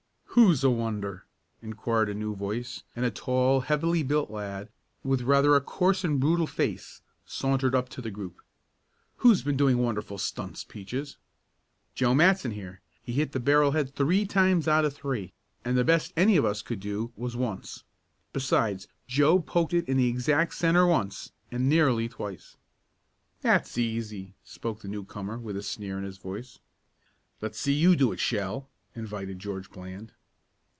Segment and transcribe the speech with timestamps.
[0.35, 1.25] "Who's a wonder?"
[1.61, 4.69] inquired a new voice, and a tall heavily built lad,
[5.03, 8.39] with rather a coarse and brutal face, sauntered up to the group.
[9.17, 11.17] "Who's been doing wonderful stunts, Peaches?"
[11.95, 12.79] "Joe Matson here.
[13.03, 15.33] He hit the barrel head three times out of three,
[15.65, 17.83] and the best any of us could do was once.
[18.31, 22.55] Besides, Joe poked it in the exact centre once, and nearly twice."
[23.41, 26.57] "That's easy," spoke the newcomer, with a sneer in his voice.
[27.41, 30.13] "Let's see you do it, Shell," invited George Bland.